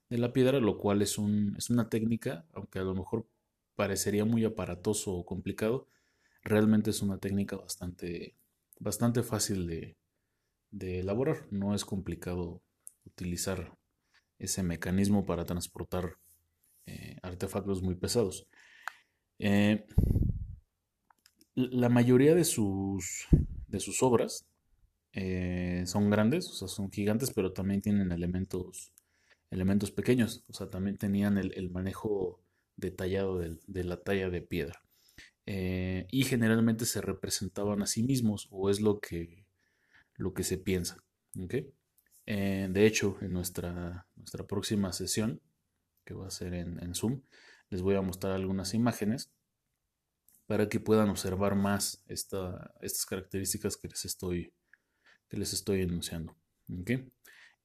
de 0.10 0.18
la 0.18 0.34
piedra, 0.34 0.60
lo 0.60 0.80
cual 0.80 1.04
es, 1.04 1.20
un, 1.20 1.54
es 1.60 1.70
una 1.70 1.90
técnica, 1.90 2.44
aunque 2.54 2.80
a 2.80 2.82
lo 2.82 2.96
mejor 2.96 3.28
parecería 3.76 4.26
muy 4.26 4.44
aparatoso 4.44 5.14
o 5.14 5.24
complicado, 5.28 5.88
realmente 6.42 6.90
es 6.90 7.04
una 7.04 7.20
técnica 7.20 7.56
bastante, 7.56 8.36
bastante 8.80 9.22
fácil 9.22 9.68
de, 9.68 9.96
de 10.72 11.02
elaborar. 11.02 11.46
No 11.52 11.76
es 11.76 11.86
complicado 11.86 12.64
utilizar 13.06 13.78
ese 14.40 14.64
mecanismo 14.64 15.24
para 15.24 15.46
transportar 15.46 16.18
eh, 16.88 17.18
artefactos 17.22 17.84
muy 17.84 17.94
pesados. 17.94 18.48
Eh, 19.38 19.86
la 21.54 21.90
mayoría 21.90 22.34
de 22.34 22.44
sus, 22.44 23.28
de 23.68 23.80
sus 23.80 24.02
obras 24.02 24.48
eh, 25.14 25.84
son 25.86 26.10
grandes, 26.10 26.48
o 26.50 26.54
sea, 26.54 26.68
son 26.68 26.92
gigantes, 26.92 27.32
pero 27.32 27.54
también 27.54 27.82
tienen 27.82 28.12
elementos, 28.12 28.92
elementos 29.50 29.92
pequeños, 29.92 30.44
o 30.48 30.54
sea, 30.54 30.70
también 30.70 30.98
tenían 30.98 31.38
el, 31.38 31.70
manejo 31.72 32.42
detallado 32.78 33.40
de, 33.40 33.58
de, 33.68 33.84
la 33.84 33.98
talla 33.98 34.30
de 34.30 34.42
piedra. 34.42 34.82
y 35.46 36.24
generalmente 36.24 36.86
se 36.86 37.02
representaban 37.02 37.82
a 37.82 37.88
sí 37.88 38.04
mismos, 38.04 38.48
o 38.52 38.70
es 38.70 38.82
lo 38.82 39.00
que 39.00 39.42
lo 40.22 40.34
que 40.34 40.44
se 40.44 40.58
piensa. 40.58 41.04
Eh, 42.26 42.68
de 42.70 42.86
hecho, 42.86 43.18
en 43.22 43.34
nuestra, 43.34 44.08
nuestra 44.16 44.46
próxima 44.48 44.94
sesión, 44.94 45.42
que 46.06 46.14
va 46.14 46.28
a 46.28 46.32
ser 46.32 46.54
en, 46.54 46.96
Zoom, 46.96 47.22
les 47.70 47.82
voy 47.82 47.96
a 47.96 48.02
mostrar 48.02 48.34
algunas 48.34 48.74
imágenes 48.74 49.32
para 50.46 50.70
que 50.70 50.80
puedan 50.80 51.10
observar 51.10 51.56
más 51.56 52.04
estas 52.08 53.06
características 53.08 53.78
que 53.78 53.88
les 53.88 54.06
estoy, 54.06 54.54
que 55.32 55.38
les 55.38 55.54
estoy 55.54 55.82
enunciando. 55.82 56.36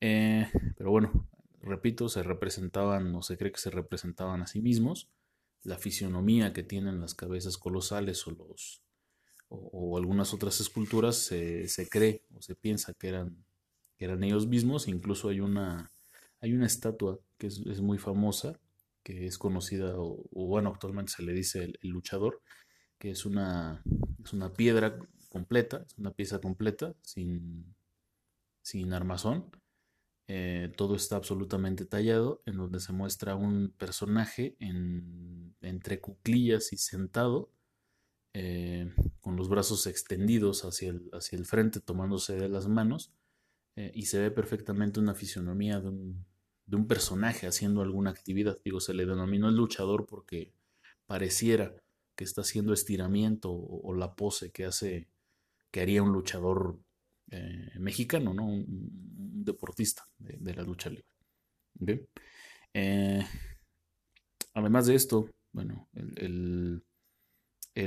Eh, 0.00 0.48
pero 0.78 0.92
bueno, 0.92 1.28
repito, 1.60 2.08
se 2.08 2.22
representaban 2.22 3.12
o 3.12 3.22
se 3.22 3.36
cree 3.36 3.50
que 3.50 3.58
se 3.58 3.70
representaban 3.70 4.40
a 4.40 4.46
sí 4.46 4.62
mismos. 4.62 5.10
La 5.64 5.76
fisionomía 5.76 6.52
que 6.52 6.62
tienen 6.62 7.00
las 7.00 7.14
cabezas 7.14 7.58
colosales 7.58 8.24
o 8.28 8.30
los 8.30 8.84
o, 9.48 9.96
algunas 9.98 10.32
otras 10.32 10.60
esculturas 10.60 11.16
se, 11.16 11.88
cree 11.90 12.24
o 12.34 12.40
se 12.42 12.54
piensa 12.54 12.94
que 12.94 13.08
eran, 13.08 13.44
eran 13.98 14.22
ellos 14.22 14.46
mismos. 14.46 14.86
Incluso 14.86 15.28
hay 15.28 15.40
una, 15.40 15.90
hay 16.40 16.52
una 16.52 16.66
estatua 16.66 17.18
que 17.36 17.48
es, 17.48 17.80
muy 17.80 17.98
famosa, 17.98 18.60
que 19.02 19.26
es 19.26 19.38
conocida, 19.38 19.94
o, 19.96 20.22
bueno, 20.30 20.70
actualmente 20.70 21.12
se 21.12 21.24
le 21.24 21.32
dice 21.32 21.64
el, 21.64 21.90
luchador, 21.90 22.42
que 22.98 23.10
es 23.10 23.26
una, 23.26 23.82
es 24.24 24.32
una 24.32 24.52
piedra 24.52 24.96
completa, 25.36 25.84
es 25.86 25.98
una 25.98 26.12
pieza 26.12 26.40
completa, 26.40 26.94
sin, 27.02 27.74
sin 28.62 28.92
armazón. 28.92 29.50
Eh, 30.28 30.72
todo 30.76 30.96
está 30.96 31.16
absolutamente 31.16 31.84
tallado, 31.84 32.42
en 32.46 32.56
donde 32.56 32.80
se 32.80 32.92
muestra 32.92 33.36
un 33.36 33.72
personaje 33.76 34.56
en, 34.60 35.54
entre 35.60 36.00
cuclillas 36.00 36.72
y 36.72 36.78
sentado, 36.78 37.50
eh, 38.34 38.92
con 39.20 39.36
los 39.36 39.48
brazos 39.48 39.86
extendidos 39.86 40.64
hacia 40.64 40.90
el, 40.90 41.10
hacia 41.12 41.38
el 41.38 41.44
frente, 41.44 41.80
tomándose 41.80 42.36
de 42.36 42.48
las 42.48 42.66
manos, 42.66 43.12
eh, 43.76 43.92
y 43.94 44.06
se 44.06 44.18
ve 44.20 44.30
perfectamente 44.30 45.00
una 45.00 45.14
fisionomía 45.14 45.80
de 45.80 45.88
un, 45.88 46.26
personaje 46.88 47.46
haciendo 47.46 47.82
alguna 47.82 48.10
actividad. 48.10 48.58
Digo, 48.64 48.80
se 48.80 48.94
le 48.94 49.06
denominó 49.06 49.48
el 49.48 49.56
luchador 49.56 50.06
porque 50.06 50.52
pareciera 51.06 51.76
que 52.16 52.24
está 52.24 52.40
haciendo 52.40 52.72
estiramiento 52.72 53.52
o, 53.52 53.94
la 53.94 54.14
pose 54.16 54.50
que 54.50 54.64
hace, 54.64 55.08
que 55.70 55.80
haría 55.80 56.02
un 56.02 56.12
luchador 56.12 56.78
eh, 57.30 57.70
mexicano, 57.78 58.34
¿no? 58.34 58.46
Un, 58.46 59.04
deportista 59.44 60.02
de, 60.18 60.54
la 60.54 60.64
lucha 60.64 60.90
libre. 60.90 62.08
además 64.54 64.86
de 64.86 64.96
esto, 64.96 65.30
bueno, 65.52 65.88
el 65.94 66.82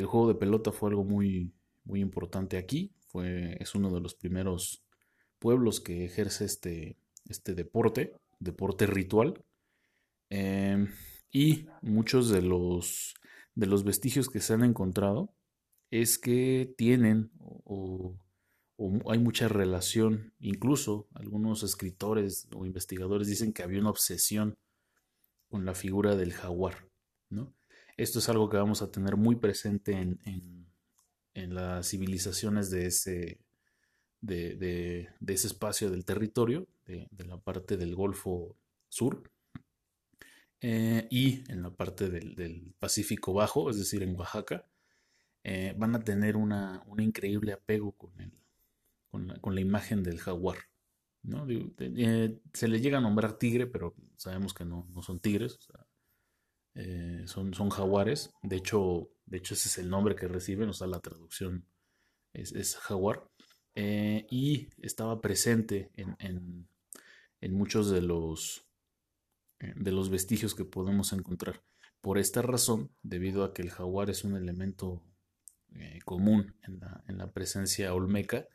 juego 0.06 0.30
de 0.30 0.36
pelota 0.36 0.72
fue 0.72 0.90
algo 0.90 1.04
muy, 1.04 1.54
muy 1.84 2.00
importante 2.00 2.58
aquí. 2.58 2.94
Fue, 3.08 3.58
es 3.60 3.76
uno 3.76 3.92
de 3.92 4.00
los 4.00 4.16
primeros 4.16 4.86
pueblos 5.40 5.82
que 5.82 6.06
ejerce 6.06 6.46
este, 6.46 6.98
este 7.28 7.56
deporte, 7.56 8.14
deporte 8.40 8.86
ritual. 8.86 9.44
Em, 10.30 10.88
y 11.32 11.68
muchos 11.82 12.30
de 12.30 12.42
los, 12.42 13.16
de 13.56 13.66
los 13.66 13.84
vestigios 13.84 14.30
que 14.30 14.40
se 14.40 14.54
han 14.54 14.64
encontrado 14.64 15.34
es 15.92 16.18
que 16.18 16.74
tienen 16.78 17.32
o, 17.40 18.16
hay 19.10 19.20
mucha 19.20 19.50
relación, 19.50 20.34
incluso 20.40 21.10
algunos 21.14 21.64
escritores 21.64 22.48
o 22.56 22.66
investigadores 22.66 23.28
dicen 23.28 23.52
que 23.52 23.62
había 23.62 23.82
una 23.82 23.90
obsesión 23.90 24.58
con 25.50 25.66
la 25.66 25.74
figura 25.74 26.16
del 26.16 26.32
jaguar, 26.32 26.88
¿no? 27.30 27.54
Esto 27.98 28.20
es 28.20 28.30
algo 28.30 28.50
que 28.50 28.56
vamos 28.56 28.82
a 28.82 28.92
tener 28.92 29.18
muy 29.18 29.36
presente 29.36 29.92
en, 29.92 30.66
las 31.34 31.90
civilizaciones 31.90 32.70
de 32.70 32.86
ese, 32.86 33.40
de, 34.22 35.10
ese 35.28 35.48
espacio 35.48 35.90
del 35.90 36.06
territorio, 36.06 36.68
de, 36.86 37.10
la 37.26 37.38
parte 37.38 37.76
del 37.76 37.96
Golfo 37.96 38.56
Sur, 38.88 39.30
eh, 40.62 41.08
y 41.10 41.44
en 41.52 41.64
la 41.64 41.72
parte 41.72 42.10
del, 42.10 42.74
Pacífico 42.80 43.34
Bajo, 43.34 43.70
es 43.70 43.78
decir, 43.78 44.04
en 44.04 44.16
Oaxaca, 44.16 44.69
eh, 45.44 45.74
van 45.78 45.96
a 45.96 46.04
tener 46.04 46.36
una, 46.36 46.84
un 46.88 47.00
increíble 47.00 47.54
apego 47.54 47.94
con, 47.94 48.20
el, 48.20 48.32
con, 49.10 49.56
la, 49.56 49.62
imagen 49.62 50.04
del 50.04 50.20
jaguar. 50.20 50.58
Eh, 51.78 52.40
se 52.54 52.68
le 52.68 52.82
llega 52.82 52.98
a 52.98 53.02
nombrar 53.02 53.38
tigre, 53.38 53.68
pero 53.68 53.96
sabemos 54.16 54.54
que 54.54 54.66
no, 54.66 54.88
son 55.02 55.20
tigres. 55.20 55.60
Eh, 56.76 57.24
son, 57.26 57.54
son 57.54 57.70
jaguares. 57.70 58.32
De 58.44 58.58
hecho, 58.58 59.10
de 59.26 59.38
hecho, 59.38 59.54
ese 59.54 59.70
es 59.70 59.78
el 59.78 59.90
nombre 59.90 60.16
que 60.16 60.28
reciben, 60.28 60.70
o 60.70 60.74
sea, 60.74 60.88
la 60.88 61.00
traducción 61.00 61.66
es, 62.34 62.76
jaguar. 62.78 63.30
Y 63.76 64.68
estaba 64.82 65.22
presente 65.22 65.90
en, 65.96 66.68
muchos 67.54 67.90
de 67.90 68.02
los, 68.02 68.66
de 69.60 69.92
los 69.92 70.10
vestigios 70.10 70.54
que 70.54 70.66
podemos 70.66 71.14
encontrar. 71.14 71.64
Por 72.02 72.18
esta 72.18 72.42
razón, 72.42 72.92
debido 73.04 73.44
a 73.44 73.54
que 73.54 73.62
el 73.62 73.72
jaguar 73.72 74.10
es 74.10 74.24
un 74.24 74.36
elemento 74.36 75.02
común 76.06 76.56
en 76.64 77.18
la, 77.18 77.32
presencia 77.32 77.94
olmeca, 77.94 78.48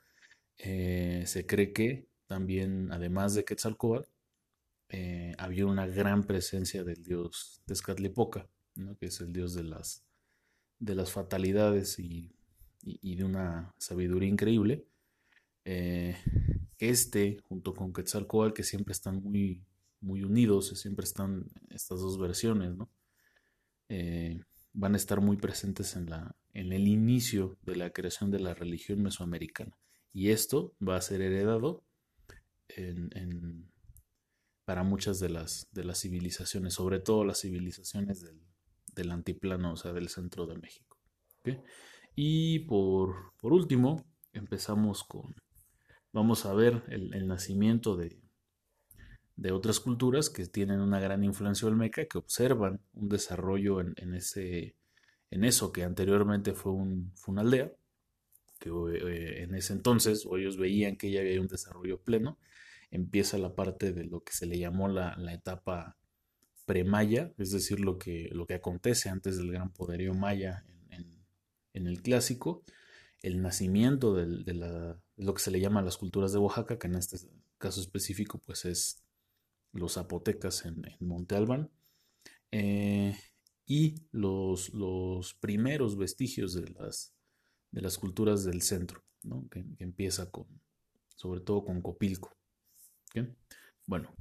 se 0.56 1.44
cree 1.46 1.72
que 1.72 2.08
también, 2.26 2.90
además 2.92 3.34
de 3.34 3.44
Quetzalcóatl, 3.44 4.08
eh, 4.88 5.34
había 5.38 5.66
una 5.66 5.86
gran 5.86 6.24
presencia 6.24 6.84
del 6.84 7.02
dios 7.02 7.62
Tezcatlipoca, 7.66 8.48
que 8.98 9.06
es 9.06 9.20
el 9.20 9.32
dios 9.32 9.54
de 9.54 9.64
las, 9.64 10.04
de 10.78 10.94
las 10.94 11.10
fatalidades 11.10 11.98
y, 11.98 12.30
de 12.82 13.24
una 13.24 13.74
sabiduría 13.78 14.28
increíble. 14.28 14.86
Eh, 15.64 16.16
este, 16.78 17.38
junto 17.48 17.74
con 17.74 17.92
Quetzalcoatl, 17.92 18.52
que 18.52 18.62
siempre 18.62 18.92
están 18.92 19.22
muy, 19.22 19.64
muy 20.00 20.22
unidos, 20.22 20.68
siempre 20.78 21.04
están 21.04 21.46
estas 21.70 22.00
dos 22.00 22.18
versiones, 22.18 22.74
eh, 23.88 24.42
van 24.72 24.94
a 24.94 24.96
estar 24.96 25.20
muy 25.20 25.36
presentes 25.38 25.96
en, 25.96 26.10
la, 26.10 26.36
en 26.54 26.72
el 26.72 26.88
inicio 26.88 27.58
de 27.62 27.76
la 27.76 27.90
creación 27.90 28.30
de 28.30 28.40
la 28.40 28.54
religión 28.54 29.02
mesoamericana. 29.02 29.76
Y 30.12 30.30
esto 30.30 30.74
va 30.80 30.96
a 30.96 31.02
ser 31.02 31.20
heredado 31.20 31.84
en 32.68 33.68
para 34.64 34.82
muchas 34.82 35.20
de 35.20 35.28
las, 35.28 35.68
de 35.72 35.84
las 35.84 36.00
civilizaciones, 36.00 36.74
sobre 36.74 37.00
todo 37.00 37.24
las 37.24 37.40
civilizaciones 37.40 38.22
del, 38.22 38.40
del 38.94 39.10
antiplano, 39.10 39.72
o 39.72 39.76
sea, 39.76 39.92
del 39.92 40.08
centro 40.08 40.46
de 40.46 40.56
México. 40.56 40.98
Y 42.14 42.60
por, 42.60 43.34
por, 43.38 43.52
último, 43.52 44.04
empezamos 44.32 45.04
con, 45.04 45.34
vamos 46.12 46.46
a 46.46 46.54
ver 46.54 46.82
el, 46.88 47.26
nacimiento 47.26 47.96
de, 47.96 48.18
de, 49.36 49.52
otras 49.52 49.80
culturas 49.80 50.30
que 50.30 50.46
tienen 50.46 50.80
una 50.80 51.00
gran 51.00 51.22
influencia 51.22 51.68
olmeca, 51.68 52.06
que 52.06 52.16
observan 52.16 52.80
un 52.94 53.10
desarrollo 53.10 53.80
en, 53.80 54.14
ese, 54.14 54.76
en 55.34 55.42
eso 55.42 55.72
que 55.72 55.82
anteriormente 55.82 56.52
fue, 56.54 56.70
un, 56.70 57.12
una 57.26 57.40
aldea, 57.40 57.72
que 58.60 58.70
eh, 58.70 59.42
en 59.42 59.56
ese 59.56 59.72
entonces 59.72 60.24
ellos 60.32 60.56
veían 60.56 60.94
que 60.96 61.10
ya 61.10 61.22
había 61.22 61.40
un 61.40 61.48
desarrollo 61.48 62.00
pleno 62.00 62.38
empieza 62.92 63.36
la 63.38 63.56
parte 63.56 63.92
de 63.92 64.04
lo 64.04 64.22
que 64.22 64.32
se 64.32 64.46
le 64.46 64.60
llamó 64.60 64.86
la, 64.86 65.16
etapa 65.32 65.96
pre-maya, 66.66 67.32
es 67.36 67.50
decir, 67.50 67.80
lo 67.80 67.98
que, 67.98 68.28
lo 68.30 68.46
que 68.46 68.54
acontece 68.54 69.08
antes 69.08 69.36
del 69.36 69.50
gran 69.50 69.72
poderío 69.72 70.14
maya 70.14 70.64
en, 71.72 71.88
el 71.88 72.00
clásico, 72.00 72.62
el 73.20 73.42
nacimiento 73.42 74.14
de, 74.14 74.94
lo 75.16 75.34
que 75.34 75.42
se 75.42 75.50
le 75.50 75.58
llama 75.58 75.82
las 75.82 75.96
culturas 75.96 76.32
de 76.32 76.38
Oaxaca, 76.38 76.78
que 76.78 76.86
en 76.86 76.94
este 76.94 77.16
caso 77.58 77.80
específico 77.80 78.40
pues 78.46 78.64
es 78.66 79.02
los 79.72 79.94
zapotecas 79.94 80.64
en, 80.64 80.84
Monte 81.00 81.34
Albán, 81.34 81.70
eh, 82.52 83.16
y 83.66 83.94
los, 84.12 84.72
los, 84.74 85.34
primeros 85.34 85.96
vestigios 85.96 86.54
de 86.54 86.68
las, 86.70 87.14
de 87.70 87.80
las 87.80 87.98
culturas 87.98 88.44
del 88.44 88.62
centro, 88.62 89.02
que, 89.50 89.64
empieza 89.78 90.30
con, 90.30 90.46
sobre 91.16 91.40
todo 91.40 91.64
con 91.64 91.80
Copilco. 91.80 92.36
Bueno, 93.86 94.14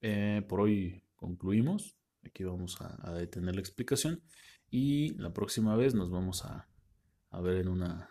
eh, 0.00 0.42
por 0.48 0.60
hoy 0.60 1.02
concluimos. 1.16 1.96
Aquí 2.24 2.44
vamos 2.44 2.80
a, 2.80 3.12
detener 3.14 3.54
la 3.54 3.60
explicación 3.60 4.22
y 4.70 5.14
la 5.14 5.32
próxima 5.32 5.76
vez 5.76 5.94
nos 5.94 6.10
vamos 6.10 6.44
a, 6.44 6.68
ver 7.40 7.56
en 7.56 7.68
una, 7.68 8.10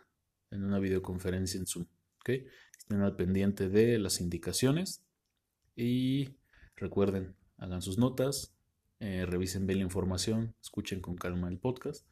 en 0.49 0.63
una 0.63 0.79
videoconferencia 0.79 1.59
en 1.59 1.67
Zoom. 1.67 1.85
Estén 2.25 3.01
al 3.01 3.15
pendiente 3.15 3.69
de 3.69 3.99
las 3.99 4.21
indicaciones 4.21 5.03
y 5.75 6.35
recuerden, 6.75 7.35
hagan 7.57 7.81
sus 7.81 7.97
notas, 7.97 8.53
eh, 9.01 9.25
revisen 9.25 9.65
bien 9.65 9.79
la 9.79 9.85
información, 9.85 10.53
escuchen 10.61 11.01
con 11.01 11.15
calma 11.15 11.49
el 11.49 11.57
podcast 11.57 12.05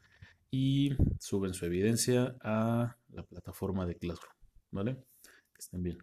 y 0.50 0.96
suben 1.20 1.54
su 1.54 1.64
evidencia 1.64 2.36
a 2.42 2.96
la 3.10 3.22
plataforma 3.22 3.86
de 3.86 3.94
Classroom. 3.94 4.34
¿Vale? 4.72 4.96
Que 5.22 5.60
estén 5.60 5.84
bien. 5.84 5.98